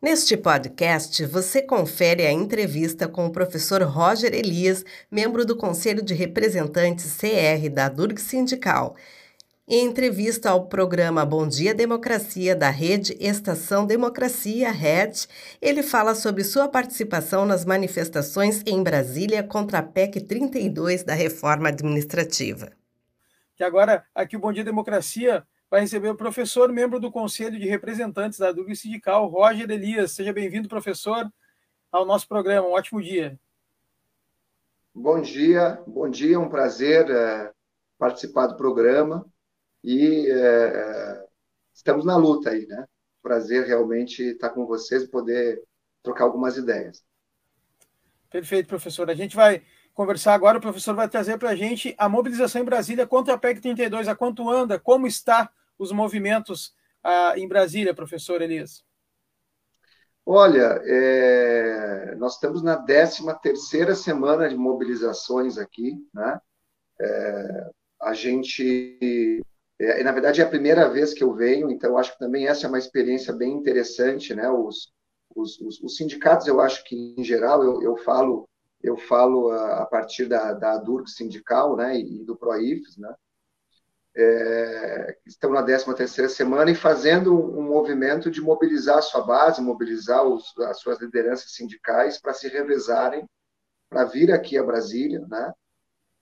Neste 0.00 0.36
podcast, 0.36 1.26
você 1.26 1.60
confere 1.60 2.24
a 2.24 2.30
entrevista 2.30 3.08
com 3.08 3.26
o 3.26 3.32
professor 3.32 3.82
Roger 3.82 4.32
Elias, 4.32 4.84
membro 5.10 5.44
do 5.44 5.56
Conselho 5.56 6.00
de 6.04 6.14
Representantes 6.14 7.16
CR 7.16 7.68
da 7.68 7.88
Durg 7.88 8.16
Sindical. 8.20 8.94
Em 9.66 9.84
entrevista 9.84 10.50
ao 10.50 10.66
programa 10.66 11.26
Bom 11.26 11.48
Dia 11.48 11.74
Democracia 11.74 12.54
da 12.54 12.70
Rede 12.70 13.16
Estação 13.18 13.84
Democracia 13.84 14.70
RED, 14.70 15.26
ele 15.60 15.82
fala 15.82 16.14
sobre 16.14 16.44
sua 16.44 16.68
participação 16.68 17.44
nas 17.44 17.64
manifestações 17.64 18.62
em 18.64 18.80
Brasília 18.80 19.42
contra 19.42 19.80
a 19.80 19.82
PEC 19.82 20.20
32 20.20 21.02
da 21.02 21.12
reforma 21.12 21.70
administrativa. 21.70 22.70
Que 23.56 23.64
agora, 23.64 24.04
aqui 24.14 24.36
o 24.36 24.40
Bom 24.40 24.52
Dia 24.52 24.62
Democracia 24.62 25.44
vai 25.70 25.80
receber 25.80 26.08
o 26.08 26.16
professor, 26.16 26.72
membro 26.72 26.98
do 26.98 27.12
Conselho 27.12 27.58
de 27.58 27.68
Representantes 27.68 28.38
da 28.38 28.52
DUG 28.52 28.74
Sindical, 28.74 29.26
Roger 29.28 29.70
Elias. 29.70 30.12
Seja 30.12 30.32
bem-vindo, 30.32 30.68
professor, 30.68 31.30
ao 31.92 32.06
nosso 32.06 32.26
programa. 32.26 32.68
Um 32.68 32.72
ótimo 32.72 33.02
dia. 33.02 33.38
Bom 34.94 35.20
dia, 35.20 35.80
bom 35.86 36.08
dia, 36.08 36.36
é 36.36 36.38
um 36.38 36.48
prazer 36.48 37.08
é, 37.10 37.52
participar 37.98 38.48
do 38.48 38.56
programa 38.56 39.24
e 39.84 40.26
é, 40.28 41.24
estamos 41.72 42.04
na 42.04 42.16
luta 42.16 42.50
aí, 42.50 42.66
né? 42.66 42.84
Prazer 43.22 43.66
realmente 43.66 44.22
estar 44.22 44.50
com 44.50 44.66
vocês 44.66 45.02
e 45.02 45.08
poder 45.08 45.62
trocar 46.02 46.24
algumas 46.24 46.56
ideias. 46.56 47.04
Perfeito, 48.30 48.68
professor. 48.68 49.08
A 49.10 49.14
gente 49.14 49.36
vai 49.36 49.62
conversar 49.92 50.34
agora. 50.34 50.58
O 50.58 50.60
professor 50.60 50.94
vai 50.94 51.08
trazer 51.08 51.38
para 51.38 51.50
a 51.50 51.56
gente 51.56 51.94
a 51.98 52.08
mobilização 52.08 52.62
em 52.62 52.64
Brasília 52.64 53.06
contra 53.06 53.34
a 53.34 53.38
PEC 53.38 53.60
32. 53.60 54.08
A 54.08 54.16
quanto 54.16 54.50
anda? 54.50 54.78
Como 54.78 55.06
está 55.06 55.50
os 55.78 55.92
movimentos 55.92 56.74
ah, 57.02 57.34
em 57.36 57.46
Brasília, 57.46 57.94
professor 57.94 58.42
Elias? 58.42 58.84
Olha, 60.26 60.80
é, 60.84 62.14
nós 62.16 62.34
estamos 62.34 62.62
na 62.62 62.76
13 62.76 63.22
terceira 63.40 63.94
semana 63.94 64.48
de 64.48 64.56
mobilizações 64.56 65.56
aqui, 65.56 65.94
né? 66.12 66.38
É, 67.00 67.70
a 68.02 68.12
gente, 68.12 69.40
é, 69.78 70.02
na 70.02 70.12
verdade, 70.12 70.40
é 70.40 70.44
a 70.44 70.48
primeira 70.48 70.88
vez 70.90 71.14
que 71.14 71.24
eu 71.24 71.32
venho, 71.32 71.70
então 71.70 71.96
acho 71.96 72.12
que 72.12 72.18
também 72.18 72.46
essa 72.46 72.66
é 72.66 72.68
uma 72.68 72.78
experiência 72.78 73.32
bem 73.32 73.52
interessante, 73.52 74.34
né? 74.34 74.50
Os, 74.50 74.92
os, 75.34 75.58
os, 75.60 75.80
os 75.80 75.96
sindicatos, 75.96 76.46
eu 76.46 76.60
acho 76.60 76.84
que 76.84 77.14
em 77.16 77.24
geral, 77.24 77.62
eu, 77.62 77.82
eu 77.82 77.96
falo 77.96 78.48
eu 78.82 78.96
falo 78.96 79.50
a, 79.50 79.82
a 79.82 79.86
partir 79.86 80.26
da, 80.26 80.52
da 80.52 80.82
sindical, 81.06 81.76
né, 81.76 81.98
e 81.98 82.24
do 82.24 82.36
PROIFES, 82.36 82.96
né, 82.96 83.14
é, 84.20 85.16
estão 85.24 85.52
na 85.52 85.62
13 85.62 85.94
terceira 85.94 86.28
semana 86.28 86.72
e 86.72 86.74
fazendo 86.74 87.32
um 87.32 87.62
movimento 87.62 88.28
de 88.30 88.40
mobilizar 88.40 88.98
a 88.98 89.02
sua 89.02 89.22
base, 89.22 89.62
mobilizar 89.62 90.24
os, 90.24 90.52
as 90.58 90.80
suas 90.80 90.98
lideranças 91.00 91.52
sindicais 91.52 92.20
para 92.20 92.34
se 92.34 92.48
revezarem, 92.48 93.24
para 93.88 94.04
vir 94.04 94.32
aqui 94.32 94.58
a 94.58 94.64
Brasília, 94.64 95.24
né? 95.28 95.52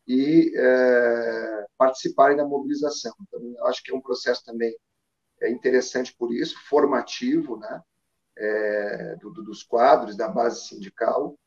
E 0.07 0.53
é, 0.55 1.65
participarem 1.79 2.37
da 2.37 2.45
mobilização. 2.45 3.15
Então, 3.23 3.67
acho 3.67 3.83
que 3.83 3.91
é 3.91 3.95
um 3.95 4.03
processo 4.03 4.45
também 4.45 4.77
é 5.41 5.51
interessante 5.51 6.15
por 6.17 6.33
isso, 6.35 6.57
formativo, 6.69 7.57
né? 7.57 7.83
É, 8.39 9.17
do, 9.17 9.31
dos 9.31 9.63
quadros 9.63 10.15
da 10.15 10.29
base 10.29 10.69
sindical 10.69 11.39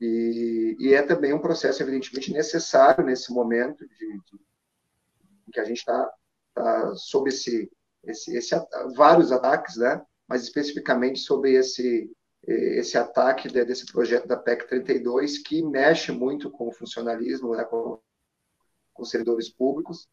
e, 0.00 0.76
e, 0.78 0.94
é 0.94 1.02
também 1.02 1.32
um 1.32 1.40
processo 1.40 1.82
evidentemente 1.82 2.32
necessário 2.32 3.04
nesse 3.04 3.32
momento 3.32 3.84
de, 3.88 4.20
de 4.20 4.38
que 5.52 5.60
a 5.60 5.64
gente 5.64 5.78
está 5.78 6.12
tá 6.54 6.94
sob 6.94 7.28
esse, 7.28 7.70
esse, 8.04 8.36
esse, 8.36 8.54
vários 8.94 9.32
ataques, 9.32 9.76
né? 9.76 10.02
mas 10.28 10.42
especificamente 10.42 11.20
sobre 11.20 11.52
esse, 11.52 12.10
esse 12.42 12.96
ataque 12.96 13.48
desse 13.48 13.86
projeto 13.86 14.26
da 14.26 14.36
PEC 14.36 14.66
32, 14.68 15.38
que 15.38 15.62
mexe 15.62 16.12
muito 16.12 16.50
com 16.50 16.68
o 16.68 16.72
funcionalismo, 16.72 17.54
né? 17.54 17.64
com, 17.64 17.98
com 18.92 19.04
servidores 19.04 19.48
públicos, 19.48 20.08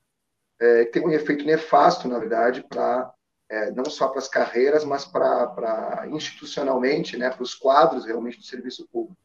é, 0.59 0.85
tem 0.85 1.05
um 1.05 1.11
efeito 1.11 1.43
nefasto, 1.43 2.07
na 2.07 2.19
verdade, 2.19 2.63
para 2.67 3.11
é, 3.51 3.69
não 3.71 3.83
só 3.83 4.07
para 4.07 4.19
as 4.19 4.29
carreiras, 4.29 4.85
mas 4.85 5.03
para 5.03 6.07
institucionalmente, 6.09 7.17
né, 7.17 7.29
para 7.29 7.43
os 7.43 7.53
quadros 7.53 8.05
realmente 8.05 8.37
do 8.37 8.45
serviço 8.45 8.87
público. 8.87 9.19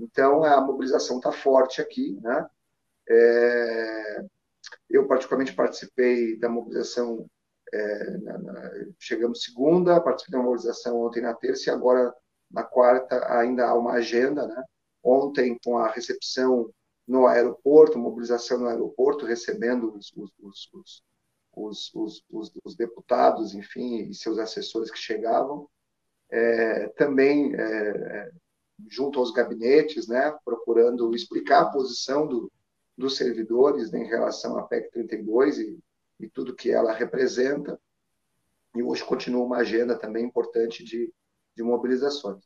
Então, 0.00 0.42
a 0.42 0.58
mobilização 0.60 1.18
está 1.18 1.30
forte 1.30 1.80
aqui, 1.80 2.18
né? 2.22 2.48
É, 3.08 4.24
eu, 4.88 5.06
particularmente, 5.06 5.54
participei 5.54 6.36
da 6.38 6.48
mobilização, 6.48 7.26
é, 7.72 8.18
na, 8.18 8.38
na, 8.38 8.70
chegamos 8.98 9.42
segunda, 9.42 10.00
participei 10.00 10.38
da 10.38 10.44
mobilização 10.44 11.00
ontem 11.00 11.22
na 11.22 11.34
terça 11.34 11.70
e 11.70 11.72
agora 11.72 12.14
na 12.50 12.62
quarta 12.62 13.26
ainda 13.32 13.66
há 13.66 13.74
uma 13.74 13.92
agenda, 13.92 14.46
né? 14.46 14.62
Ontem, 15.02 15.58
com 15.64 15.78
a 15.78 15.88
recepção 15.88 16.70
no 17.06 17.26
aeroporto, 17.26 17.98
mobilização 17.98 18.58
no 18.58 18.68
aeroporto, 18.68 19.26
recebendo 19.26 19.94
os, 19.96 20.12
os, 21.54 21.92
os, 22.30 22.54
os 22.62 22.76
deputados, 22.76 23.54
enfim, 23.54 24.08
e 24.08 24.14
seus 24.14 24.38
assessores 24.38 24.90
que 24.90 24.98
chegavam. 24.98 25.68
É, 26.30 26.88
também 26.90 27.54
é, 27.54 28.30
junto 28.88 29.18
aos 29.18 29.32
gabinetes, 29.32 30.08
né, 30.08 30.34
procurando 30.44 31.14
explicar 31.14 31.62
a 31.62 31.70
posição 31.70 32.26
do, 32.26 32.50
dos 32.96 33.16
servidores 33.16 33.90
né, 33.90 34.00
em 34.00 34.08
relação 34.08 34.58
à 34.58 34.62
PEC 34.62 34.90
32 34.90 35.58
e, 35.58 35.78
e 36.20 36.28
tudo 36.28 36.54
que 36.54 36.70
ela 36.70 36.92
representa. 36.92 37.80
E 38.74 38.82
hoje 38.82 39.04
continua 39.04 39.44
uma 39.44 39.58
agenda 39.58 39.98
também 39.98 40.24
importante 40.24 40.84
de, 40.84 41.12
de 41.56 41.62
mobilizações. 41.62 42.44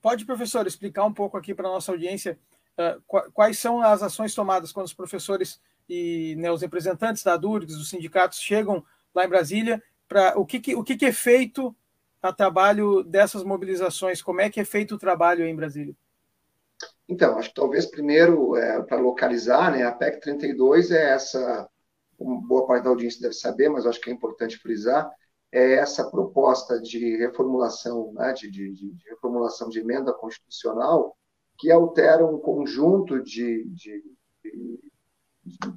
Pode, 0.00 0.24
professor, 0.24 0.66
explicar 0.66 1.04
um 1.04 1.12
pouco 1.12 1.36
aqui 1.36 1.54
para 1.54 1.68
a 1.68 1.72
nossa 1.72 1.90
audiência 1.90 2.38
uh, 2.78 3.30
quais 3.32 3.58
são 3.58 3.80
as 3.80 4.02
ações 4.02 4.34
tomadas 4.34 4.72
quando 4.72 4.86
os 4.86 4.94
professores 4.94 5.60
e 5.88 6.34
né, 6.36 6.50
os 6.50 6.60
representantes 6.60 7.22
da 7.22 7.36
DURGS, 7.36 7.76
dos 7.76 7.88
sindicatos, 7.88 8.40
chegam 8.40 8.84
lá 9.14 9.24
em 9.24 9.28
Brasília, 9.28 9.82
para 10.08 10.38
o, 10.38 10.44
que, 10.44 10.60
que, 10.60 10.74
o 10.74 10.84
que, 10.84 10.96
que 10.96 11.06
é 11.06 11.12
feito 11.12 11.74
a 12.22 12.32
trabalho 12.32 13.02
dessas 13.02 13.42
mobilizações? 13.42 14.22
Como 14.22 14.40
é 14.40 14.50
que 14.50 14.60
é 14.60 14.64
feito 14.64 14.94
o 14.94 14.98
trabalho 14.98 15.46
em 15.46 15.54
Brasília? 15.54 15.96
Então, 17.08 17.38
acho 17.38 17.50
que 17.50 17.54
talvez 17.54 17.86
primeiro, 17.86 18.56
é, 18.56 18.82
para 18.82 18.98
localizar, 18.98 19.72
né, 19.72 19.84
a 19.84 19.92
PEC 19.92 20.20
32 20.20 20.90
é 20.90 21.12
essa, 21.12 21.68
como 22.18 22.40
boa 22.40 22.66
parte 22.66 22.84
da 22.84 22.90
audiência 22.90 23.20
deve 23.20 23.34
saber, 23.34 23.68
mas 23.68 23.86
acho 23.86 24.00
que 24.00 24.10
é 24.10 24.12
importante 24.12 24.58
frisar, 24.58 25.08
é 25.52 25.74
essa 25.74 26.10
proposta 26.10 26.80
de 26.80 27.16
reformulação, 27.16 28.12
né, 28.12 28.32
de, 28.32 28.50
de, 28.50 28.72
de 28.72 29.08
reformulação 29.08 29.68
de 29.68 29.78
emenda 29.78 30.12
constitucional 30.12 31.16
que 31.58 31.70
altera 31.70 32.26
um 32.26 32.38
conjunto 32.38 33.22
de, 33.22 33.64
de, 33.70 34.04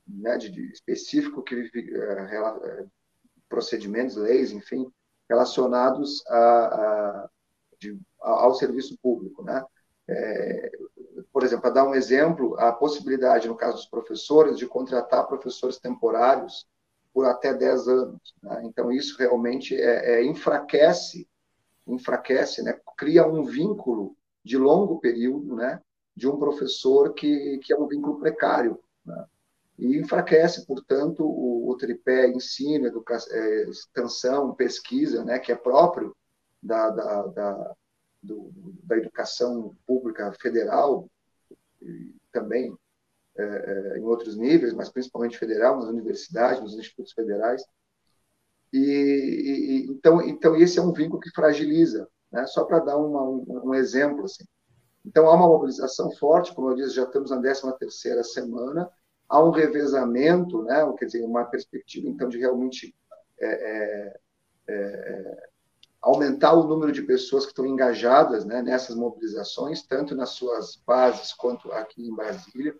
né, 0.07 0.37
de 0.37 0.71
específico 0.71 1.43
que 1.43 1.55
é, 1.55 2.85
procedimentos, 3.47 4.15
leis, 4.15 4.51
enfim, 4.51 4.91
relacionados 5.29 6.25
a, 6.27 6.37
a, 6.37 7.29
ao 8.19 8.53
serviço 8.55 8.97
público. 9.01 9.43
Né? 9.43 9.63
É, 10.07 10.71
por 11.39 11.45
exemplo, 11.45 11.61
para 11.61 11.75
dar 11.75 11.87
um 11.87 11.95
exemplo, 11.95 12.59
a 12.59 12.69
possibilidade, 12.73 13.47
no 13.47 13.55
caso 13.55 13.77
dos 13.77 13.85
professores, 13.85 14.57
de 14.57 14.67
contratar 14.67 15.25
professores 15.25 15.79
temporários 15.79 16.67
por 17.13 17.25
até 17.25 17.53
10 17.53 17.87
anos. 17.87 18.35
Né? 18.43 18.61
Então, 18.65 18.91
isso 18.91 19.17
realmente 19.17 19.73
é, 19.73 20.15
é, 20.15 20.25
enfraquece, 20.25 21.25
enfraquece, 21.87 22.61
né? 22.61 22.77
cria 22.97 23.25
um 23.25 23.45
vínculo 23.45 24.17
de 24.43 24.57
longo 24.57 24.99
período 24.99 25.55
né? 25.55 25.81
de 26.13 26.27
um 26.27 26.37
professor 26.37 27.13
que, 27.13 27.57
que 27.59 27.71
é 27.71 27.77
um 27.77 27.87
vínculo 27.87 28.19
precário. 28.19 28.77
Né? 29.05 29.25
e 29.77 29.97
enfraquece, 29.97 30.65
portanto, 30.65 31.23
o, 31.23 31.69
o 31.69 31.77
tripé 31.77 32.27
ensino, 32.27 32.85
educação, 32.85 33.33
é, 33.33 33.63
extensão, 33.69 34.53
pesquisa, 34.53 35.23
né, 35.23 35.39
que 35.39 35.53
é 35.53 35.55
próprio 35.55 36.13
da, 36.61 36.89
da, 36.89 37.27
da, 37.27 37.75
do, 38.21 38.51
da 38.83 38.97
educação 38.97 39.73
pública 39.87 40.33
federal, 40.33 41.09
e 41.81 42.15
também 42.31 42.75
é, 43.37 43.43
é, 43.43 43.99
em 43.99 44.03
outros 44.03 44.35
níveis, 44.37 44.73
mas 44.73 44.89
principalmente 44.89 45.37
federal, 45.37 45.77
nas 45.77 45.85
universidades, 45.85 46.61
nos 46.61 46.77
institutos 46.77 47.13
federais. 47.13 47.63
E, 48.71 48.79
e 48.79 49.91
então, 49.91 50.21
então 50.21 50.55
esse 50.55 50.77
é 50.79 50.81
um 50.81 50.93
vínculo 50.93 51.19
que 51.19 51.31
fragiliza, 51.31 52.07
né? 52.31 52.45
Só 52.45 52.63
para 52.65 52.79
dar 52.79 52.97
uma, 52.97 53.23
um, 53.23 53.69
um, 53.69 53.73
exemplo 53.73 54.25
assim. 54.25 54.45
Então 55.05 55.27
há 55.27 55.33
uma 55.33 55.47
mobilização 55.47 56.11
forte, 56.11 56.53
como 56.53 56.69
eu 56.69 56.75
disse, 56.75 56.95
já 56.95 57.03
estamos 57.03 57.31
na 57.31 57.41
13 57.41 57.77
terceira 57.79 58.23
semana 58.23 58.89
há 59.29 59.41
um 59.43 59.51
revezamento, 59.51 60.63
né? 60.63 60.91
quer 60.97 61.05
dizer, 61.05 61.23
uma 61.23 61.45
perspectiva, 61.45 62.07
então, 62.09 62.27
de 62.27 62.39
realmente 62.39 62.95
é, 63.39 63.47
é, 63.47 64.19
é, 64.67 65.49
aumentar 66.01 66.53
o 66.53 66.67
número 66.67 66.91
de 66.91 67.01
pessoas 67.01 67.45
que 67.45 67.51
estão 67.51 67.65
engajadas 67.65 68.45
né, 68.45 68.61
nessas 68.61 68.95
mobilizações, 68.95 69.83
tanto 69.83 70.15
nas 70.15 70.29
suas 70.29 70.81
bases 70.85 71.33
quanto 71.33 71.71
aqui 71.71 72.07
em 72.07 72.15
Brasília. 72.15 72.75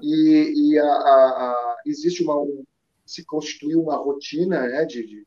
E, 0.00 0.72
e 0.72 0.78
a, 0.78 0.84
a, 0.84 1.50
a, 1.50 1.76
existe 1.84 2.22
uma, 2.22 2.40
um, 2.40 2.64
se 3.04 3.24
constituiu 3.24 3.82
uma 3.82 3.96
rotina 3.96 4.66
né, 4.68 4.84
de, 4.84 5.04
de, 5.04 5.26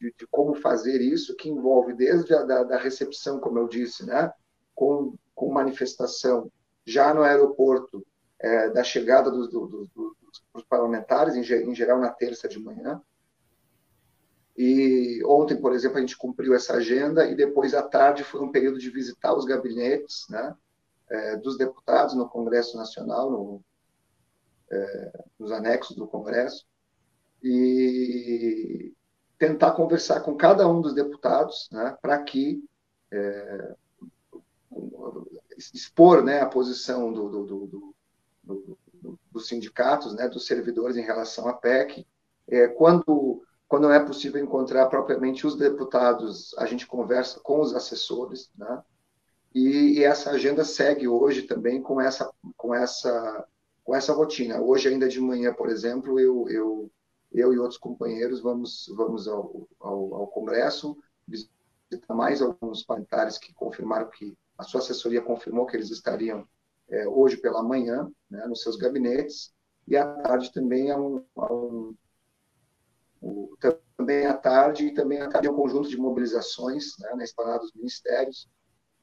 de, 0.00 0.26
como 0.30 0.54
fazer 0.54 1.00
isso, 1.00 1.36
que 1.36 1.48
envolve 1.48 1.92
desde 1.92 2.34
a 2.34 2.42
da, 2.42 2.64
da 2.64 2.78
recepção, 2.78 3.38
como 3.38 3.58
eu 3.58 3.68
disse, 3.68 4.06
né, 4.06 4.32
com, 4.74 5.14
com 5.34 5.52
manifestação 5.52 6.50
já 6.86 7.12
no 7.12 7.22
aeroporto, 7.22 8.04
é, 8.40 8.70
da 8.70 8.84
chegada 8.84 9.30
dos, 9.30 9.50
dos, 9.50 9.88
dos 10.54 10.64
parlamentares, 10.68 11.34
em, 11.34 11.40
em, 11.40 11.74
geral 11.74 11.98
na 11.98 12.10
terça 12.10 12.48
de 12.48 12.58
manhã. 12.58 13.02
E 14.58 15.22
ontem, 15.24 15.56
por 15.56 15.72
exemplo, 15.72 15.98
a 15.98 16.00
gente 16.00 16.16
cumpriu 16.16 16.52
essa 16.52 16.74
agenda 16.74 17.24
e 17.24 17.36
depois 17.36 17.74
à 17.74 17.82
tarde 17.82 18.24
foi 18.24 18.40
um 18.40 18.50
período 18.50 18.80
de 18.80 18.90
visitar 18.90 19.32
os 19.32 19.44
gabinetes 19.44 20.26
né, 20.28 20.52
é, 21.08 21.36
dos 21.36 21.56
deputados 21.56 22.16
no 22.16 22.28
Congresso 22.28 22.76
Nacional, 22.76 23.30
no, 23.30 23.64
é, 24.68 25.24
nos 25.38 25.52
anexos 25.52 25.94
do 25.94 26.08
Congresso, 26.08 26.66
e 27.40 28.92
tentar 29.38 29.70
conversar 29.70 30.22
com 30.22 30.36
cada 30.36 30.68
um 30.68 30.80
dos 30.80 30.92
deputados 30.92 31.68
né, 31.70 31.96
para 32.02 32.20
que 32.24 32.60
é, 33.12 33.76
expor 35.72 36.24
né, 36.24 36.40
a 36.40 36.46
posição 36.46 37.12
do, 37.12 37.28
do, 37.28 37.46
do, 37.46 37.94
do, 38.42 39.18
dos 39.30 39.46
sindicatos, 39.46 40.16
né, 40.16 40.28
dos 40.28 40.46
servidores 40.46 40.96
em 40.96 41.02
relação 41.02 41.46
à 41.46 41.52
PEC. 41.52 42.04
É, 42.48 42.66
quando, 42.66 43.44
quando 43.68 43.82
não 43.82 43.92
é 43.92 44.04
possível 44.04 44.42
encontrar 44.42 44.86
propriamente 44.86 45.46
os 45.46 45.54
deputados, 45.54 46.54
a 46.58 46.64
gente 46.66 46.86
conversa 46.86 47.38
com 47.40 47.60
os 47.60 47.74
assessores, 47.74 48.50
né, 48.56 48.82
e, 49.54 49.98
e 49.98 50.04
essa 50.04 50.30
agenda 50.30 50.64
segue 50.64 51.06
hoje 51.06 51.42
também 51.42 51.80
com 51.82 52.00
essa, 52.00 52.30
com 52.56 52.74
essa, 52.74 53.46
com 53.84 53.94
essa 53.94 54.12
rotina. 54.12 54.60
Hoje, 54.60 54.88
ainda 54.88 55.08
de 55.08 55.20
manhã, 55.20 55.52
por 55.52 55.68
exemplo, 55.68 56.20
eu, 56.20 56.48
eu, 56.48 56.90
eu 57.32 57.52
e 57.52 57.58
outros 57.58 57.78
companheiros 57.78 58.40
vamos, 58.40 58.92
vamos 58.94 59.26
ao, 59.26 59.68
ao, 59.80 60.14
ao 60.14 60.26
Congresso 60.28 60.96
visitar 61.26 62.14
mais 62.14 62.42
alguns 62.42 62.82
parlamentares 62.84 63.38
que 63.38 63.54
confirmaram 63.54 64.08
que 64.10 64.36
a 64.56 64.62
sua 64.62 64.80
assessoria 64.80 65.22
confirmou 65.22 65.66
que 65.66 65.76
eles 65.76 65.90
estariam 65.90 66.46
é, 66.90 67.06
hoje 67.08 67.36
pela 67.36 67.62
manhã, 67.62 68.10
né, 68.30 68.46
nos 68.46 68.62
seus 68.62 68.76
gabinetes, 68.76 69.52
e 69.86 69.96
à 69.96 70.06
tarde 70.06 70.52
também 70.52 70.94
um, 70.94 71.24
há 71.36 71.52
um, 71.52 71.94
um, 73.22 73.48
também 73.96 74.26
à 74.26 74.34
tarde 74.34 74.86
e 74.86 74.94
também 74.94 75.20
à 75.20 75.28
tarde 75.28 75.48
um 75.48 75.56
conjunto 75.56 75.88
de 75.88 75.96
mobilizações 75.96 76.96
né, 76.98 77.14
na 77.14 77.24
esplanada 77.24 77.60
dos 77.60 77.72
ministérios, 77.74 78.48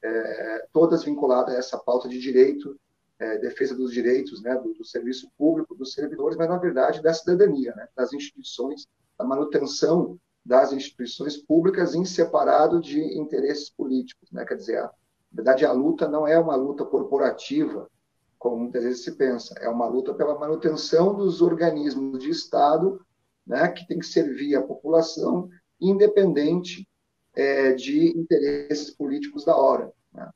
é, 0.02 0.66
todas 0.72 1.04
vinculadas 1.04 1.54
a 1.54 1.58
essa 1.58 1.78
pauta 1.78 2.08
de 2.08 2.18
direito, 2.18 2.78
é, 3.18 3.38
defesa 3.38 3.74
dos 3.74 3.92
direitos 3.92 4.42
né, 4.42 4.54
do, 4.56 4.74
do, 4.74 4.84
serviço 4.84 5.30
público, 5.36 5.74
dos 5.74 5.92
servidores, 5.92 6.36
mas 6.36 6.48
na 6.48 6.58
verdade 6.58 7.02
da 7.02 7.14
cidadania, 7.14 7.74
né, 7.74 7.88
das 7.96 8.12
instituições, 8.12 8.86
da 9.18 9.24
manutenção 9.24 10.18
das 10.44 10.72
instituições 10.72 11.36
públicas 11.36 11.94
em 11.94 12.04
separado 12.04 12.80
de 12.80 13.00
interesses 13.18 13.70
políticos, 13.70 14.30
né, 14.30 14.44
quer 14.44 14.56
dizer, 14.56 14.78
a, 14.78 14.84
na 14.84 14.90
verdade, 15.32 15.66
a 15.66 15.72
luta 15.72 16.08
não 16.08 16.26
é 16.26 16.38
uma 16.38 16.54
luta 16.54 16.84
corporativa, 16.84 17.90
como 18.38 18.56
muitas 18.56 18.84
vezes 18.84 19.04
se 19.04 19.12
pensa, 19.12 19.54
é 19.58 19.68
uma 19.68 19.86
luta 19.86 20.14
pela 20.14 20.38
manutenção 20.38 21.14
dos 21.14 21.42
organismos 21.42 22.22
de 22.22 22.30
Estado, 22.30 23.04
né, 23.46 23.68
que 23.68 23.86
tem 23.86 23.98
que 23.98 24.06
servir 24.06 24.56
a 24.56 24.62
população, 24.62 25.48
independente 25.80 26.88
é, 27.34 27.72
de 27.74 28.08
interesses 28.18 28.90
políticos 28.90 29.44
da 29.44 29.56
hora. 29.56 29.92
Né? 30.12 30.30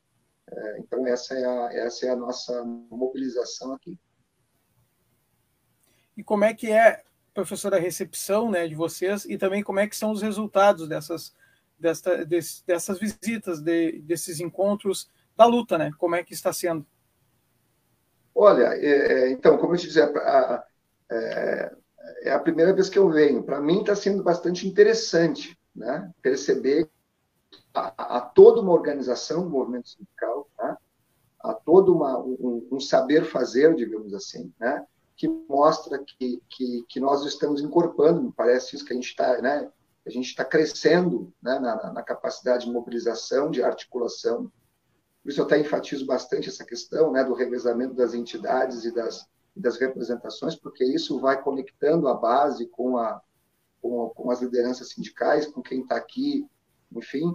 É, 0.50 0.78
então, 0.80 1.06
essa 1.06 1.34
é, 1.34 1.44
a, 1.44 1.72
essa 1.72 2.06
é 2.06 2.10
a 2.10 2.16
nossa 2.16 2.62
mobilização 2.64 3.72
aqui. 3.72 3.98
E 6.16 6.22
como 6.22 6.44
é 6.44 6.52
que 6.52 6.70
é, 6.70 7.02
professora, 7.32 7.76
a 7.76 7.80
recepção 7.80 8.50
né, 8.50 8.68
de 8.68 8.74
vocês 8.74 9.24
e 9.24 9.38
também 9.38 9.62
como 9.62 9.80
é 9.80 9.88
que 9.88 9.96
são 9.96 10.10
os 10.10 10.20
resultados 10.20 10.86
dessas 10.88 11.34
desta, 11.80 12.24
dessas 12.66 12.98
visitas, 12.98 13.60
de, 13.60 14.00
desses 14.02 14.38
encontros 14.38 15.08
da 15.34 15.46
luta, 15.46 15.78
né? 15.78 15.90
Como 15.98 16.14
é 16.14 16.22
que 16.22 16.34
está 16.34 16.52
sendo? 16.52 16.86
Olha, 18.34 18.74
é, 18.74 19.28
é 19.28 19.30
então, 19.30 19.56
como 19.56 19.74
eu 19.74 19.78
te 19.78 19.86
dizia, 19.86 20.04
a, 20.04 20.64
é, 21.10 21.76
é, 22.22 22.32
a 22.32 22.38
primeira 22.38 22.72
vez 22.72 22.88
que 22.88 22.98
eu 22.98 23.08
venho. 23.10 23.42
Para 23.42 23.60
mim 23.60 23.80
está 23.80 23.94
sendo 23.94 24.22
bastante 24.22 24.66
interessante, 24.66 25.58
né? 25.74 26.10
Perceber 26.22 26.88
a, 27.74 28.16
a, 28.16 28.20
toda 28.20 28.60
uma 28.60 28.72
organização 28.72 29.44
do 29.44 29.50
movimento 29.50 29.88
sindical, 29.88 30.48
né? 30.58 30.76
a 31.40 31.54
todo 31.54 31.94
uma, 31.94 32.18
um, 32.18 32.68
um, 32.70 32.80
saber 32.80 33.24
fazer, 33.24 33.74
digamos 33.74 34.12
assim, 34.12 34.52
né? 34.60 34.84
que 35.16 35.28
mostra 35.28 35.98
que, 35.98 36.42
que, 36.48 36.84
que 36.88 37.00
nós 37.00 37.24
estamos 37.24 37.62
incorporando, 37.62 38.22
me 38.22 38.32
parece 38.32 38.74
isso 38.74 38.84
que 38.84 38.92
a 38.92 38.96
gente 38.96 39.08
está, 39.08 39.40
né? 39.40 39.70
a 40.06 40.10
gente 40.10 40.26
está 40.26 40.44
crescendo 40.44 41.32
né, 41.42 41.58
na, 41.58 41.92
na, 41.92 42.02
capacidade 42.02 42.64
de 42.64 42.72
mobilização, 42.72 43.50
de 43.50 43.62
articulação. 43.62 44.50
Por 45.22 45.30
isso 45.30 45.40
eu 45.40 45.44
até 45.44 45.58
enfatizo 45.58 46.06
bastante 46.06 46.48
essa 46.48 46.64
questão 46.64 47.12
né, 47.12 47.22
do 47.22 47.34
revezamento 47.34 47.94
das 47.94 48.14
entidades 48.14 48.84
e 48.84 48.94
das, 48.94 49.28
das 49.54 49.78
representações, 49.78 50.54
porque 50.54 50.84
isso 50.84 51.18
vai 51.20 51.42
conectando 51.42 52.08
a 52.08 52.14
base 52.14 52.66
com, 52.66 52.96
a, 52.96 53.20
com, 53.80 54.06
a, 54.06 54.10
com 54.10 54.30
as 54.30 54.40
lideranças 54.40 54.90
sindicais, 54.90 55.46
com 55.46 55.62
quem 55.62 55.80
está 55.80 55.96
aqui, 55.96 56.46
enfim. 56.94 57.34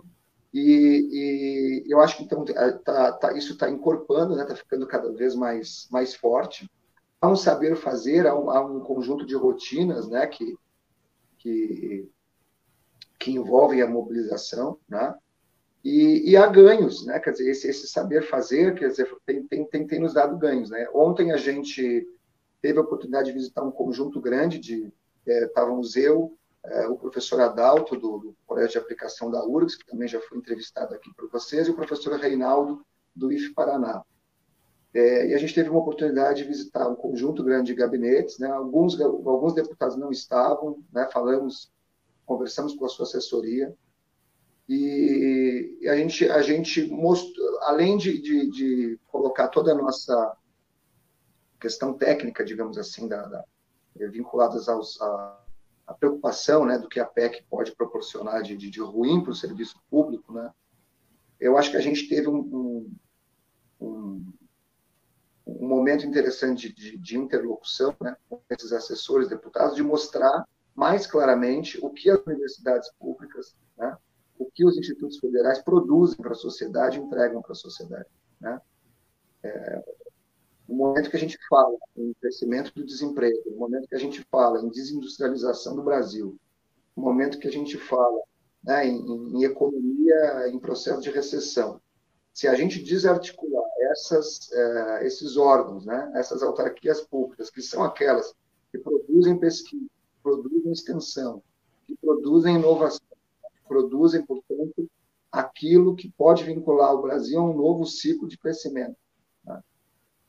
E, 0.53 1.83
e, 1.85 1.91
eu 1.91 1.99
acho 1.99 2.17
que 2.17 2.23
então 2.23 2.45
tá, 2.83 3.11
tá, 3.13 3.33
isso 3.33 3.53
está 3.53 3.69
incorporando, 3.69 4.33
está 4.33 4.43
né, 4.43 4.49
tá 4.49 4.55
ficando 4.55 4.87
cada 4.87 5.11
vez 5.11 5.35
mais, 5.35 5.87
mais 5.91 6.15
forte. 6.15 6.69
Há 7.19 7.29
um 7.29 7.35
saber 7.35 7.75
fazer, 7.75 8.25
há 8.25 8.37
um, 8.37 8.49
há 8.49 8.65
um 8.65 8.79
conjunto 8.79 9.25
de 9.25 9.35
rotinas 9.35 10.07
né, 10.07 10.25
que, 10.27 10.57
que 11.37 12.09
que 13.25 13.31
envolvem 13.31 13.81
a 13.81 13.87
mobilização, 13.87 14.77
né? 14.87 15.15
E, 15.85 16.31
e 16.31 16.35
há 16.35 16.47
ganhos, 16.47 17.05
né? 17.05 17.19
Quer 17.19 17.29
dizer, 17.29 17.51
esse, 17.51 17.67
esse 17.67 17.87
saber 17.87 18.23
fazer, 18.23 18.73
quer 18.73 18.89
dizer, 18.89 19.07
tem, 19.23 19.45
tem, 19.45 19.65
tem, 19.65 19.85
tem 19.85 19.99
nos 19.99 20.15
dado 20.15 20.35
ganhos, 20.35 20.71
né? 20.71 20.89
Ontem 20.91 21.31
a 21.31 21.37
gente 21.37 22.07
teve 22.59 22.79
a 22.79 22.81
oportunidade 22.81 23.27
de 23.27 23.37
visitar 23.37 23.61
um 23.61 23.69
conjunto 23.69 24.19
grande 24.19 24.57
de 24.57 24.91
é, 25.27 25.45
estávamos 25.45 25.95
eu, 25.95 26.35
é, 26.63 26.87
o 26.87 26.95
professor 26.95 27.39
Adalto 27.39 27.95
do, 27.95 28.17
do, 28.17 28.35
Colégio 28.47 28.71
de 28.71 28.77
Aplicação 28.79 29.29
da 29.29 29.45
URGS, 29.45 29.75
que 29.75 29.85
também 29.85 30.07
já 30.07 30.19
foi 30.21 30.39
entrevistado 30.39 30.95
aqui 30.95 31.13
por 31.15 31.29
vocês, 31.29 31.67
e 31.67 31.71
o 31.71 31.75
professor 31.75 32.19
Reinaldo 32.19 32.83
do 33.15 33.31
IF 33.31 33.53
Paraná. 33.53 34.03
É, 34.91 35.27
e 35.27 35.35
a 35.35 35.37
gente 35.37 35.53
teve 35.53 35.69
uma 35.69 35.81
oportunidade 35.81 36.41
de 36.41 36.49
visitar 36.49 36.89
um 36.89 36.95
conjunto 36.95 37.43
grande 37.43 37.67
de 37.67 37.75
gabinetes, 37.75 38.39
né? 38.39 38.49
Alguns 38.49 38.99
alguns 38.99 39.53
deputados 39.53 39.97
não 39.97 40.09
estavam, 40.09 40.83
né? 40.91 41.07
Falamos 41.13 41.71
conversamos 42.25 42.73
com 42.73 42.85
a 42.85 42.89
sua 42.89 43.05
assessoria 43.05 43.71
e 44.67 45.54
a 45.95 45.97
gente, 45.97 46.29
a 46.29 46.41
gente 46.41 46.85
mostrou, 46.87 47.59
além 47.63 47.97
de, 47.97 48.21
de, 48.21 48.49
de 48.49 48.99
colocar 49.07 49.47
toda 49.47 49.71
a 49.71 49.75
nossa 49.75 50.37
questão 51.59 51.93
técnica, 51.93 52.43
digamos 52.43 52.77
assim, 52.77 53.07
da, 53.07 53.25
da 53.25 53.43
vinculadas 54.11 54.67
aos, 54.67 55.01
a, 55.01 55.39
a, 55.87 55.93
preocupação 55.93 56.65
né, 56.65 56.77
do 56.77 56.89
que 56.89 56.99
a 56.99 57.05
PEC 57.05 57.45
pode 57.49 57.73
proporcionar 57.73 58.43
de, 58.43 58.57
de, 58.57 58.69
de 58.69 58.81
ruim 58.81 59.21
para 59.21 59.31
o 59.31 59.35
serviço 59.35 59.81
público, 59.89 60.33
né, 60.33 60.51
eu 61.39 61.57
acho 61.57 61.71
que 61.71 61.77
a 61.77 61.81
gente 61.81 62.09
teve 62.09 62.27
um, 62.27 62.39
um, 62.39 62.95
um, 63.79 64.33
um 65.47 65.67
momento 65.67 66.05
interessante 66.05 66.73
de, 66.73 66.97
de 66.97 67.17
interlocução 67.17 67.95
né, 68.01 68.17
com 68.27 68.41
esses 68.49 68.73
assessores, 68.73 69.29
deputados, 69.29 69.75
de 69.75 69.83
mostrar 69.83 70.45
mais 70.73 71.07
claramente 71.07 71.79
o 71.81 71.89
que 71.89 72.09
as 72.09 72.21
universidades 72.25 72.91
públicas, 72.99 73.55
né, 73.77 73.97
o 74.37 74.49
que 74.51 74.65
os 74.65 74.77
institutos 74.77 75.17
federais 75.19 75.59
produzem 75.59 76.17
para 76.17 76.31
a 76.31 76.35
sociedade 76.35 76.99
entregam 76.99 77.41
para 77.41 77.53
a 77.53 77.55
sociedade. 77.55 78.09
Né? 78.39 78.61
É, 79.43 79.83
no 80.67 80.75
momento 80.75 81.09
que 81.09 81.15
a 81.15 81.19
gente 81.19 81.37
fala 81.47 81.75
em 81.95 82.13
crescimento 82.13 82.73
do 82.73 82.83
desemprego, 82.83 83.37
no 83.51 83.57
momento 83.57 83.87
que 83.87 83.95
a 83.95 83.99
gente 83.99 84.25
fala 84.31 84.61
em 84.61 84.69
desindustrialização 84.69 85.75
do 85.75 85.83
Brasil, 85.83 86.37
no 86.95 87.03
momento 87.03 87.39
que 87.39 87.47
a 87.47 87.51
gente 87.51 87.77
fala 87.77 88.19
né, 88.63 88.87
em, 88.87 88.97
em, 88.97 89.43
economia 89.43 90.47
em 90.47 90.57
processo 90.59 91.01
de 91.01 91.11
recessão, 91.11 91.79
se 92.33 92.47
a 92.47 92.55
gente 92.55 92.83
desarticular 92.83 93.63
essas, 93.91 94.51
é, 94.51 95.05
esses 95.05 95.37
órgãos, 95.37 95.85
né, 95.85 96.11
essas 96.15 96.41
autarquias 96.41 97.01
públicas, 97.01 97.49
que 97.49 97.61
são 97.61 97.83
aquelas 97.83 98.33
que 98.71 98.79
produzem 98.79 99.37
pesquisa, 99.37 99.85
produzem 100.21 100.71
extensão, 100.71 101.41
que 101.85 101.95
produzem 101.95 102.55
inovação, 102.55 103.05
produzem, 103.67 104.25
portanto, 104.25 104.89
aquilo 105.31 105.95
que 105.95 106.11
pode 106.11 106.43
vincular 106.43 106.93
o 106.93 107.01
Brasil 107.01 107.39
a 107.39 107.43
um 107.43 107.55
novo 107.55 107.85
ciclo 107.85 108.27
de 108.27 108.37
crescimento. 108.37 108.95
Né? 109.43 109.61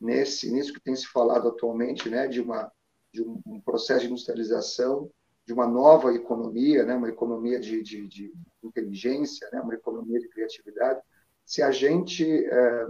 Nesse, 0.00 0.50
nisso 0.50 0.73
que 0.73 0.81
tem 0.81 0.97
se 0.97 1.07
falado 1.07 1.49
atualmente, 1.49 2.09
né, 2.09 2.26
de, 2.26 2.40
uma, 2.40 2.71
de 3.12 3.23
um, 3.23 3.61
processo 3.61 4.00
de 4.00 4.07
industrialização, 4.09 5.11
de 5.47 5.52
uma 5.52 5.66
nova 5.66 6.12
economia, 6.12 6.85
né, 6.85 6.95
uma 6.95 7.09
economia 7.09 7.61
de, 7.61 7.83
de, 7.83 8.09
de 8.09 8.33
inteligência, 8.62 9.49
né, 9.52 9.61
uma 9.61 9.75
economia 9.75 10.19
de 10.19 10.28
criatividade, 10.28 11.00
se 11.45 11.62
a 11.62 11.71
gente 11.71 12.26
é, 12.45 12.87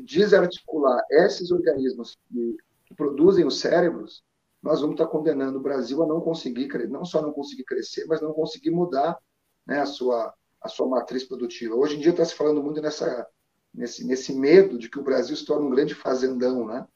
desarticular 0.00 1.00
esses 1.10 1.50
organismos 1.52 2.18
que, 2.28 2.56
que 2.84 2.94
produzem 2.94 3.46
os 3.46 3.60
cérebros, 3.60 4.24
nós 4.62 4.80
vamos 4.80 4.94
estar 4.94 5.06
condenando 5.06 5.58
o 5.58 5.62
Brasil 5.62 6.02
a 6.02 6.06
não 6.06 6.20
conseguir, 6.20 6.68
não 6.88 7.04
só 7.04 7.22
não 7.22 7.32
conseguir 7.32 7.64
crescer, 7.64 8.04
mas 8.06 8.20
não 8.20 8.32
conseguir 8.32 8.70
mudar 8.70 9.18
né, 9.66 9.80
a, 9.80 9.86
sua, 9.86 10.34
a 10.60 10.68
sua 10.68 10.86
matriz 10.86 11.24
produtiva. 11.24 11.74
Hoje 11.74 11.96
em 11.96 12.00
dia 12.00 12.10
está 12.10 12.24
se 12.24 12.34
falando 12.34 12.62
muito 12.62 12.80
nessa, 12.80 13.26
nesse, 13.72 14.06
nesse 14.06 14.34
medo 14.34 14.78
de 14.78 14.90
que 14.90 14.98
o 14.98 15.02
Brasil 15.02 15.34
se 15.34 15.44
torne 15.44 15.66
um 15.66 15.70
grande 15.70 15.94
fazendão, 15.94 16.66
né? 16.66 16.86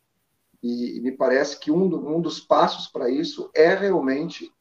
E, 0.62 0.97
e 0.97 1.00
me 1.00 1.12
parece 1.12 1.59
que 1.59 1.71
um, 1.71 1.88
do, 1.88 1.99
um 2.06 2.21
dos 2.21 2.40
passos 2.40 2.88
para 2.88 3.11
isso 3.11 3.50
é 3.54 3.75
realmente 3.75 4.52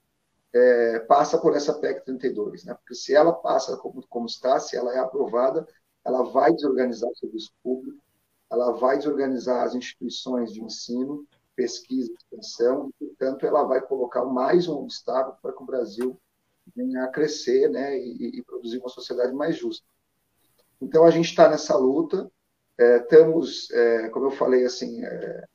é, 0.53 0.99
passa 0.99 1.37
por 1.37 1.55
essa 1.55 1.73
PEC 1.73 2.05
32, 2.05 2.63
né? 2.65 2.73
Porque 2.73 2.93
se 2.93 3.13
ela 3.13 3.33
passa 3.33 3.75
como, 3.77 4.05
como 4.07 4.25
está, 4.25 4.59
se 4.59 4.77
ela 4.77 4.93
é 4.93 4.99
aprovada, 4.99 5.67
ela 6.05 6.23
vai 6.23 6.53
desorganizar 6.53 7.09
o 7.09 7.15
serviço 7.15 7.51
público, 7.63 7.97
ela 8.51 8.71
vai 8.73 8.97
desorganizar 8.97 9.63
as 9.63 9.73
instituições 9.73 10.53
de 10.53 10.61
ensino, 10.61 11.25
pesquisa 11.55 12.11
e 12.11 12.15
extensão, 12.15 12.91
e, 12.99 13.05
portanto, 13.05 13.45
ela 13.45 13.63
vai 13.63 13.81
colocar 13.81 14.25
mais 14.25 14.67
um 14.67 14.75
obstáculo 14.75 15.37
para 15.41 15.53
que 15.53 15.61
o 15.61 15.65
Brasil 15.65 16.19
venha 16.75 17.03
a 17.03 17.07
crescer 17.07 17.69
né, 17.69 17.97
e, 17.97 18.39
e 18.39 18.43
produzir 18.43 18.79
uma 18.79 18.89
sociedade 18.89 19.33
mais 19.33 19.57
justa. 19.57 19.85
Então, 20.81 21.05
a 21.05 21.11
gente 21.11 21.29
está 21.29 21.49
nessa 21.49 21.77
luta, 21.77 22.29
é, 22.77 22.97
estamos, 22.97 23.69
é, 23.71 24.09
como 24.09 24.27
eu 24.27 24.31
falei, 24.31 24.65
assim, 24.65 25.03
é, 25.03 25.45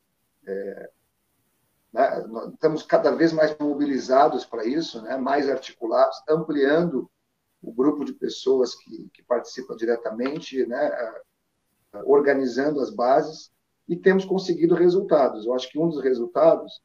é 0.46 0.90
né, 1.92 2.24
estamos 2.52 2.82
cada 2.82 3.10
vez 3.10 3.32
mais 3.32 3.56
mobilizados 3.58 4.44
para 4.44 4.64
isso, 4.64 5.02
né, 5.02 5.16
mais 5.16 5.48
articulados, 5.48 6.22
ampliando 6.28 7.10
o 7.62 7.72
grupo 7.72 8.04
de 8.04 8.12
pessoas 8.12 8.74
que, 8.74 9.08
que 9.12 9.22
participam 9.22 9.74
diretamente, 9.74 10.64
né, 10.66 11.14
organizando 12.04 12.80
as 12.80 12.90
bases, 12.90 13.50
e 13.88 13.96
temos 13.96 14.24
conseguido 14.24 14.74
resultados. 14.74 15.46
Eu 15.46 15.54
acho 15.54 15.68
que 15.70 15.78
um 15.78 15.88
dos 15.88 16.02
resultados 16.02 16.82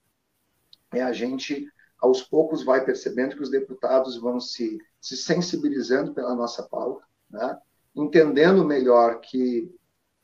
é 0.93 1.01
a 1.01 1.11
gente, 1.11 1.67
aos 1.99 2.21
poucos, 2.21 2.63
vai 2.63 2.85
percebendo 2.85 3.35
que 3.35 3.43
os 3.43 3.51
deputados 3.51 4.17
vão 4.17 4.39
se, 4.39 4.77
se 5.01 5.17
sensibilizando 5.17 6.13
pela 6.13 6.35
nossa 6.35 6.63
pauta, 6.63 7.05
né? 7.29 7.59
entendendo 7.95 8.63
melhor 8.63 9.19
que, 9.19 9.69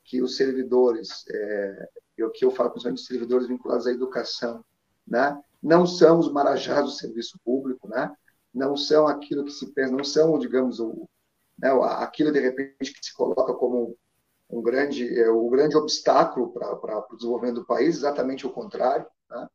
que 0.04 0.22
os 0.22 0.36
servidores, 0.36 1.24
é, 1.28 1.88
eu, 2.16 2.30
que 2.30 2.44
eu 2.44 2.50
falo 2.50 2.70
principalmente 2.70 3.02
servidores 3.02 3.46
vinculados 3.46 3.86
à 3.86 3.90
educação, 3.90 4.64
né? 5.06 5.38
não 5.62 5.86
são 5.86 6.18
os 6.18 6.32
marajás 6.32 6.84
do 6.84 6.90
serviço 6.90 7.38
público, 7.44 7.88
né? 7.88 8.10
não 8.54 8.76
são 8.76 9.06
aquilo 9.06 9.44
que 9.44 9.52
se 9.52 9.72
pensa, 9.72 9.92
não 9.92 10.04
são, 10.04 10.38
digamos, 10.38 10.80
o, 10.80 11.08
né, 11.58 11.70
aquilo 11.98 12.32
de 12.32 12.40
repente 12.40 12.92
que 12.92 13.04
se 13.04 13.14
coloca 13.14 13.54
como 13.54 13.96
um 14.50 14.62
grande, 14.62 15.18
é, 15.18 15.28
o 15.28 15.48
grande 15.48 15.76
obstáculo 15.76 16.52
para 16.52 17.06
o 17.10 17.16
desenvolvimento 17.16 17.56
do 17.56 17.66
país, 17.66 17.96
exatamente 17.96 18.46
o 18.46 18.52
contrário. 18.52 19.06
Né? 19.28 19.48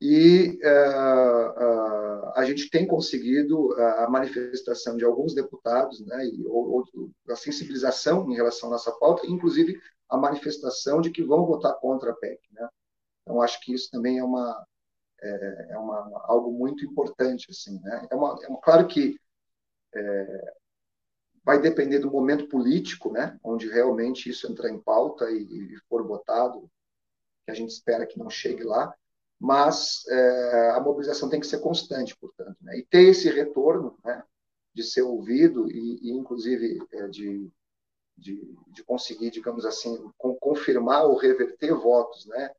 E 0.00 0.60
uh, 0.64 1.50
uh, 1.50 2.32
a 2.34 2.44
gente 2.44 2.70
tem 2.70 2.86
conseguido 2.86 3.72
a 3.74 4.08
manifestação 4.10 4.96
de 4.96 5.04
alguns 5.04 5.34
deputados, 5.34 6.04
né, 6.04 6.26
e, 6.26 6.44
ou, 6.46 6.84
ou, 6.94 7.10
a 7.28 7.36
sensibilização 7.36 8.28
em 8.30 8.34
relação 8.34 8.68
à 8.68 8.72
nossa 8.72 8.90
pauta, 8.92 9.26
inclusive 9.26 9.80
a 10.08 10.16
manifestação 10.16 11.00
de 11.00 11.10
que 11.10 11.22
vão 11.22 11.46
votar 11.46 11.74
contra 11.74 12.10
a 12.10 12.14
PEC. 12.14 12.40
Né? 12.52 12.68
Então, 13.22 13.40
acho 13.40 13.60
que 13.60 13.72
isso 13.72 13.90
também 13.90 14.18
é 14.18 14.24
uma, 14.24 14.66
é, 15.22 15.66
é 15.70 15.78
uma, 15.78 16.22
algo 16.24 16.52
muito 16.52 16.84
importante. 16.84 17.46
Assim, 17.50 17.80
né? 17.80 18.06
é, 18.10 18.14
uma, 18.14 18.38
é 18.42 18.48
uma, 18.48 18.60
claro 18.60 18.86
que 18.86 19.16
é, 19.94 20.54
vai 21.44 21.60
depender 21.60 21.98
do 21.98 22.10
momento 22.10 22.48
político, 22.48 23.10
né, 23.10 23.38
onde 23.42 23.68
realmente 23.68 24.30
isso 24.30 24.50
entrar 24.50 24.70
em 24.70 24.80
pauta 24.80 25.30
e, 25.30 25.42
e 25.42 25.76
for 25.88 26.06
votado, 26.06 26.70
que 27.44 27.50
a 27.50 27.54
gente 27.54 27.70
espera 27.70 28.06
que 28.06 28.18
não 28.18 28.30
chegue 28.30 28.62
lá, 28.62 28.94
mas 29.38 30.06
é, 30.08 30.70
a 30.70 30.80
mobilização 30.80 31.28
tem 31.28 31.40
que 31.40 31.46
ser 31.46 31.58
constante, 31.58 32.16
portanto, 32.16 32.56
né, 32.60 32.78
e 32.78 32.84
ter 32.84 33.08
esse 33.08 33.28
retorno, 33.28 33.98
né, 34.04 34.22
de 34.72 34.84
ser 34.84 35.02
ouvido 35.02 35.68
e, 35.70 35.98
e 36.02 36.10
inclusive, 36.12 36.78
é, 36.92 37.08
de, 37.08 37.50
de, 38.16 38.56
de, 38.68 38.84
conseguir, 38.84 39.30
digamos 39.30 39.66
assim, 39.66 40.10
com, 40.16 40.34
confirmar 40.36 41.04
ou 41.04 41.16
reverter 41.16 41.74
votos, 41.74 42.24
né, 42.26 42.50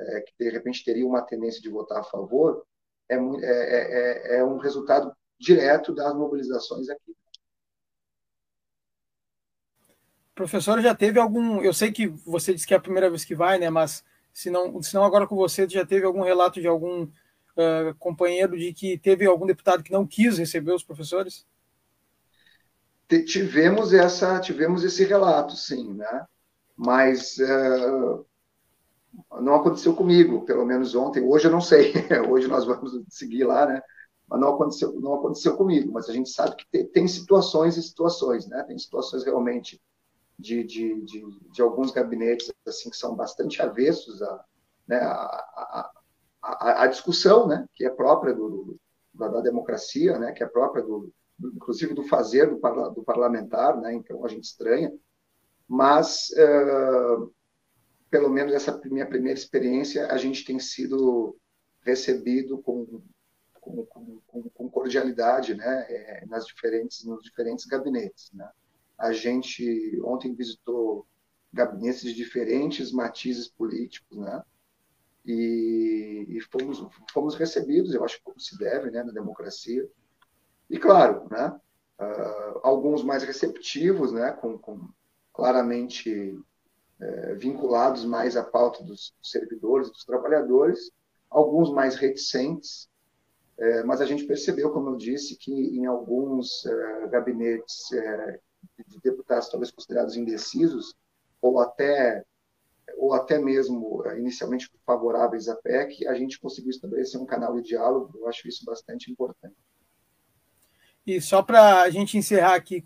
é, 0.00 0.20
que 0.22 0.32
de 0.38 0.48
repente 0.48 0.84
teria 0.84 1.06
uma 1.06 1.22
tendência 1.22 1.60
de 1.60 1.68
votar 1.68 2.00
a 2.00 2.04
favor, 2.04 2.64
é, 3.10 3.14
é, 3.14 4.36
é, 4.36 4.36
é 4.38 4.44
um 4.44 4.56
resultado 4.56 5.14
direto 5.38 5.94
das 5.94 6.14
mobilizações 6.14 6.88
aqui. 6.88 7.14
Professor, 10.34 10.80
já 10.80 10.94
teve 10.94 11.18
algum. 11.18 11.60
Eu 11.60 11.74
sei 11.74 11.92
que 11.92 12.06
você 12.06 12.54
disse 12.54 12.66
que 12.66 12.72
é 12.72 12.76
a 12.76 12.80
primeira 12.80 13.10
vez 13.10 13.24
que 13.24 13.34
vai, 13.34 13.58
né? 13.58 13.68
Mas 13.68 14.02
se 14.32 14.50
não, 14.50 14.82
se 14.82 14.94
não 14.94 15.04
agora 15.04 15.26
com 15.26 15.36
você, 15.36 15.68
já 15.68 15.84
teve 15.84 16.06
algum 16.06 16.22
relato 16.22 16.60
de 16.60 16.66
algum 16.66 17.02
uh, 17.04 17.94
companheiro 17.98 18.56
de 18.56 18.72
que 18.72 18.96
teve 18.98 19.26
algum 19.26 19.46
deputado 19.46 19.82
que 19.82 19.92
não 19.92 20.06
quis 20.06 20.38
receber 20.38 20.72
os 20.72 20.82
professores? 20.82 21.46
Tivemos 23.26 23.92
essa, 23.92 24.40
tivemos 24.40 24.84
esse 24.84 25.04
relato, 25.04 25.54
sim, 25.54 25.92
né? 25.92 26.26
Mas 26.74 27.36
uh, 27.36 28.24
não 29.42 29.56
aconteceu 29.56 29.94
comigo, 29.94 30.46
pelo 30.46 30.64
menos 30.64 30.94
ontem. 30.94 31.22
Hoje 31.22 31.46
eu 31.46 31.50
não 31.50 31.60
sei. 31.60 31.92
Hoje 32.26 32.48
nós 32.48 32.64
vamos 32.64 32.92
seguir 33.10 33.44
lá, 33.44 33.66
né? 33.66 33.82
Mas 34.26 34.40
não 34.40 34.54
aconteceu, 34.54 34.98
não 34.98 35.14
aconteceu 35.14 35.54
comigo. 35.58 35.92
Mas 35.92 36.08
a 36.08 36.12
gente 36.14 36.30
sabe 36.30 36.56
que 36.56 36.66
tem, 36.70 36.86
tem 36.86 37.06
situações 37.06 37.76
e 37.76 37.82
situações, 37.82 38.46
né? 38.48 38.62
Tem 38.62 38.78
situações 38.78 39.24
realmente 39.24 39.78
de, 40.42 40.64
de, 40.64 41.00
de, 41.02 41.24
de, 41.52 41.62
alguns 41.62 41.92
gabinetes 41.92 42.52
assim 42.66 42.90
que 42.90 42.96
são 42.96 43.14
bastante 43.14 43.62
avessos 43.62 44.20
à, 44.20 44.44
né, 44.86 44.96
a, 44.96 45.90
a, 46.42 46.82
a, 46.82 46.86
discussão, 46.88 47.46
né, 47.46 47.64
que 47.72 47.84
é 47.84 47.90
própria 47.90 48.34
do, 48.34 48.76
da, 49.14 49.28
da, 49.28 49.40
democracia, 49.40 50.18
né, 50.18 50.32
que 50.32 50.42
é 50.42 50.46
própria 50.46 50.82
do, 50.82 51.12
do 51.38 51.48
inclusive 51.54 51.94
do 51.94 52.02
fazer 52.02 52.50
do, 52.50 52.58
parla, 52.58 52.90
do, 52.90 53.04
parlamentar, 53.04 53.80
né, 53.80 53.94
então 53.94 54.24
a 54.24 54.28
gente 54.28 54.44
estranha, 54.44 54.92
mas 55.68 56.28
uh, 56.30 57.32
pelo 58.10 58.28
menos 58.28 58.52
essa 58.52 58.78
minha 58.86 59.06
primeira 59.06 59.38
experiência 59.38 60.08
a 60.08 60.18
gente 60.18 60.44
tem 60.44 60.58
sido 60.58 61.36
recebido 61.82 62.58
com 62.58 63.00
com, 63.62 63.86
com, 64.26 64.50
com 64.50 64.68
cordialidade, 64.68 65.54
né, 65.54 65.86
é, 65.88 66.26
nas 66.26 66.44
diferentes 66.44 67.04
nos 67.04 67.22
diferentes 67.22 67.64
gabinetes, 67.64 68.28
né. 68.32 68.50
A 69.02 69.12
gente 69.12 70.00
ontem 70.04 70.32
visitou 70.32 71.04
gabinetes 71.52 72.02
de 72.02 72.14
diferentes 72.14 72.92
matizes 72.92 73.48
políticos, 73.48 74.16
né? 74.16 74.40
E, 75.26 76.24
e 76.28 76.40
fomos, 76.42 76.86
fomos 77.12 77.34
recebidos, 77.34 77.92
eu 77.94 78.04
acho 78.04 78.20
como 78.22 78.38
se 78.38 78.56
deve, 78.56 78.92
né, 78.92 79.02
na 79.02 79.12
democracia. 79.12 79.88
E 80.70 80.78
claro, 80.78 81.28
né, 81.28 81.48
uh, 82.00 82.60
alguns 82.62 83.02
mais 83.02 83.24
receptivos, 83.24 84.12
né, 84.12 84.30
com, 84.32 84.56
com 84.56 84.88
claramente 85.32 86.38
uh, 87.00 87.36
vinculados 87.38 88.04
mais 88.04 88.36
à 88.36 88.44
pauta 88.44 88.84
dos 88.84 89.12
servidores, 89.20 89.90
dos 89.90 90.04
trabalhadores, 90.04 90.92
alguns 91.28 91.72
mais 91.72 91.96
reticentes, 91.96 92.88
uh, 93.58 93.84
mas 93.84 94.00
a 94.00 94.06
gente 94.06 94.26
percebeu, 94.26 94.70
como 94.70 94.90
eu 94.90 94.96
disse, 94.96 95.36
que 95.36 95.52
em 95.52 95.86
alguns 95.86 96.64
eh, 96.66 97.08
gabinetes 97.08 97.88
de 98.86 99.00
deputados 99.00 99.48
talvez 99.48 99.70
considerados 99.70 100.16
indecisos, 100.16 100.94
ou 101.40 101.60
até, 101.60 102.24
ou 102.96 103.14
até 103.14 103.38
mesmo 103.38 104.02
eh, 104.06 104.18
inicialmente 104.18 104.70
favoráveis 104.86 105.48
à 105.48 105.56
PEC, 105.56 106.06
a 106.06 106.14
gente 106.14 106.38
conseguiu 106.38 106.70
estabelecer 106.70 107.20
um 107.20 107.26
canal 107.26 107.54
de 107.54 107.68
diálogo, 107.68 108.16
eu 108.18 108.28
acho 108.28 108.48
isso 108.48 108.64
bastante 108.64 109.10
importante. 109.10 109.56
E 111.06 111.20
só 111.20 111.42
para 111.42 111.82
a 111.82 111.90
gente 111.90 112.16
encerrar 112.16 112.54
aqui, 112.54 112.82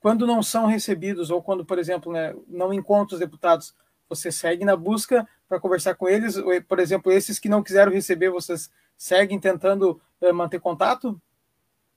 quando 0.00 0.26
não 0.26 0.42
são 0.42 0.66
recebidos, 0.66 1.30
ou 1.30 1.42
quando, 1.42 1.64
por 1.64 1.78
exemplo, 1.78 2.12
né, 2.12 2.34
não 2.48 2.72
encontra 2.72 3.14
os 3.14 3.20
deputados, 3.20 3.74
você 4.08 4.30
segue 4.30 4.64
na 4.64 4.76
busca 4.76 5.26
para 5.48 5.60
conversar 5.60 5.94
com 5.94 6.08
eles? 6.08 6.36
Por 6.68 6.78
exemplo, 6.78 7.12
esses 7.12 7.38
que 7.38 7.48
não 7.48 7.62
quiseram 7.62 7.92
receber, 7.92 8.30
vocês 8.30 8.70
seguem 8.96 9.38
tentando 9.38 10.00
uh, 10.20 10.34
manter 10.34 10.60
contato? 10.60 11.20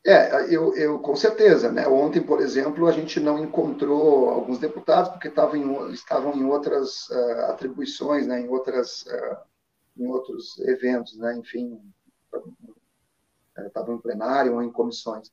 É, 0.06 0.54
eu, 0.54 0.74
eu 0.76 1.00
com 1.00 1.16
certeza, 1.16 1.72
né? 1.72 1.86
Ontem, 1.88 2.22
por 2.22 2.40
exemplo, 2.42 2.88
a 2.88 2.92
gente 2.92 3.20
não 3.20 3.38
encontrou 3.44 4.30
alguns 4.30 4.58
deputados 4.58 5.12
porque 5.12 5.28
estavam 5.28 5.58
em, 5.58 5.92
estavam 5.92 6.34
em 6.34 6.46
outras 6.46 7.10
uh, 7.10 7.46
atribuições, 7.50 8.26
né? 8.26 8.40
Em 8.40 8.48
outras, 8.48 9.02
uh, 9.04 9.38
em 9.98 10.08
outros 10.08 10.58
eventos, 10.60 11.18
né? 11.18 11.36
Enfim, 11.38 11.82
estavam 13.68 13.96
em 13.96 14.02
plenário 14.02 14.54
ou 14.56 14.64
em 14.64 14.72
comissões. 14.72 15.30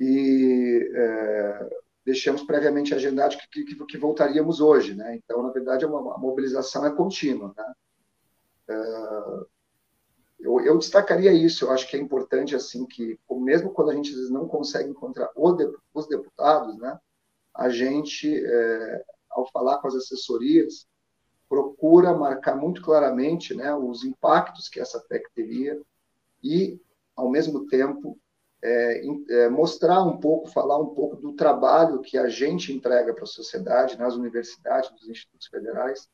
E 0.00 0.90
uh, 0.92 1.70
deixamos 2.04 2.42
previamente 2.42 2.92
agendado 2.92 3.36
que, 3.52 3.64
que, 3.64 3.86
que, 3.86 3.98
voltaríamos 3.98 4.60
hoje, 4.60 4.94
né? 4.94 5.14
Então, 5.14 5.42
na 5.44 5.50
verdade, 5.52 5.86
uma, 5.86 6.16
a 6.16 6.18
mobilização 6.18 6.84
é 6.84 6.90
contínua, 6.90 7.54
né? 7.56 7.72
Eu, 10.38 10.60
eu, 10.60 10.78
destacaria 10.78 11.32
isso. 11.32 11.64
Eu 11.64 11.72
acho 11.72 11.88
que 11.88 11.96
é 11.96 12.00
importante 12.00 12.54
assim 12.54 12.86
que, 12.86 13.18
mesmo 13.30 13.70
quando 13.70 13.90
a 13.90 13.94
gente 13.94 14.14
não 14.30 14.46
consegue 14.46 14.88
encontrar 14.88 15.30
os 15.36 16.06
deputados, 16.06 16.76
né, 16.78 16.98
a 17.54 17.68
gente, 17.68 18.44
é, 18.44 19.04
ao 19.30 19.50
falar 19.50 19.78
com 19.78 19.88
as 19.88 19.94
assessorias, 19.94 20.86
procura 21.48 22.14
marcar 22.14 22.56
muito 22.56 22.82
claramente 22.82 23.54
né, 23.54 23.74
os 23.74 24.04
impactos 24.04 24.68
que 24.68 24.80
essa 24.80 25.00
PEC 25.00 25.24
teria 25.34 25.80
e, 26.42 26.80
ao 27.16 27.28
mesmo 27.28 27.66
tempo, 27.66 28.18
é, 28.62 29.02
é, 29.30 29.48
mostrar 29.48 30.02
um 30.02 30.18
pouco, 30.18 30.48
falar 30.48 30.78
um 30.78 30.94
pouco 30.94 31.16
do 31.16 31.32
trabalho 31.32 32.00
que 32.00 32.18
a 32.18 32.28
gente 32.28 32.72
entrega 32.72 33.14
para 33.14 33.24
a 33.24 33.26
sociedade, 33.26 33.98
nas 33.98 34.14
universidades, 34.14 34.90
nos 34.90 35.08
institutos 35.08 35.46
federais, 35.46 36.08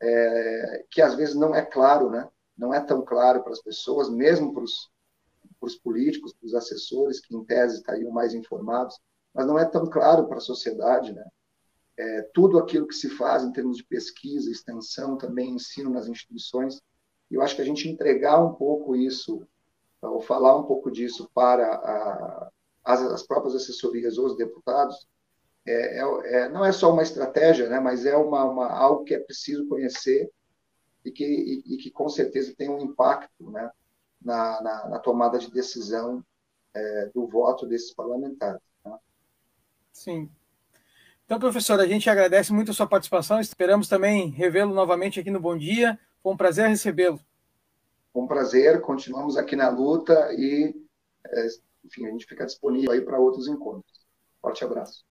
é, 0.00 0.84
que 0.90 1.00
às 1.00 1.14
vezes 1.14 1.34
não 1.34 1.54
é 1.54 1.62
claro, 1.62 2.10
né? 2.10 2.28
Não 2.56 2.72
é 2.72 2.80
tão 2.80 3.02
claro 3.04 3.42
para 3.42 3.52
as 3.52 3.62
pessoas, 3.62 4.10
mesmo 4.10 4.52
para 4.52 4.62
os, 4.62 5.76
políticos, 5.76 6.32
para 6.32 6.46
os 6.46 6.54
assessores, 6.54 7.20
que 7.20 7.34
em 7.34 7.44
tese 7.44 7.76
estariam 7.76 8.10
mais 8.10 8.34
informados, 8.34 8.98
mas 9.34 9.46
não 9.46 9.58
é 9.58 9.64
tão 9.64 9.86
claro 9.86 10.26
para 10.26 10.38
a 10.38 10.40
sociedade. 10.40 11.12
Né? 11.12 11.24
É, 11.98 12.22
tudo 12.34 12.58
aquilo 12.58 12.86
que 12.86 12.94
se 12.94 13.08
faz 13.08 13.42
em 13.42 13.52
termos 13.52 13.76
de 13.76 13.84
pesquisa, 13.84 14.50
extensão, 14.50 15.16
também 15.16 15.50
ensino 15.50 15.90
nas 15.90 16.06
instituições, 16.06 16.80
eu 17.30 17.40
acho 17.40 17.56
que 17.56 17.62
a 17.62 17.64
gente 17.64 17.88
entregar 17.88 18.44
um 18.44 18.54
pouco 18.54 18.94
isso 18.94 19.46
ou 20.02 20.20
falar 20.20 20.56
um 20.56 20.64
pouco 20.64 20.90
disso 20.90 21.30
para 21.32 21.66
a, 21.66 22.50
as, 22.84 23.00
as, 23.02 23.22
próprias 23.22 23.54
assessorias 23.54 24.18
ou 24.18 24.26
os 24.26 24.36
deputados, 24.36 25.06
é, 25.64 26.00
é, 26.00 26.02
é, 26.34 26.48
não 26.48 26.64
é 26.64 26.72
só 26.72 26.92
uma 26.92 27.02
estratégia, 27.04 27.68
né, 27.68 27.78
mas 27.78 28.04
é 28.04 28.16
uma, 28.16 28.44
uma 28.44 28.66
algo 28.68 29.04
que 29.04 29.14
é 29.14 29.20
preciso 29.20 29.68
conhecer 29.68 30.28
e 31.04 31.10
que, 31.10 31.24
e, 31.24 31.74
e 31.74 31.76
que 31.78 31.90
com 31.90 32.08
certeza 32.08 32.54
tem 32.56 32.68
um 32.68 32.80
impacto 32.80 33.50
né, 33.50 33.70
na, 34.20 34.62
na, 34.62 34.88
na 34.90 34.98
tomada 34.98 35.38
de 35.38 35.50
decisão 35.50 36.24
é, 36.74 37.10
do 37.14 37.26
voto 37.26 37.66
desses 37.66 37.92
parlamentares. 37.92 38.60
Né? 38.84 38.98
Sim. 39.92 40.30
Então, 41.24 41.38
professor, 41.38 41.80
a 41.80 41.86
gente 41.86 42.10
agradece 42.10 42.52
muito 42.52 42.70
a 42.70 42.74
sua 42.74 42.86
participação, 42.86 43.40
esperamos 43.40 43.88
também 43.88 44.28
revê-lo 44.30 44.74
novamente 44.74 45.18
aqui 45.18 45.30
no 45.30 45.40
Bom 45.40 45.56
Dia. 45.56 45.98
Foi 46.22 46.32
um 46.32 46.36
prazer 46.36 46.68
recebê-lo. 46.68 47.20
Com 48.12 48.26
prazer, 48.26 48.80
continuamos 48.82 49.36
aqui 49.36 49.56
na 49.56 49.70
luta 49.70 50.12
e, 50.34 50.74
é, 51.26 51.46
enfim, 51.84 52.06
a 52.06 52.10
gente 52.10 52.26
fica 52.26 52.44
disponível 52.44 52.92
aí 52.92 53.00
para 53.00 53.18
outros 53.18 53.48
encontros. 53.48 54.02
Forte 54.40 54.64
abraço. 54.64 55.00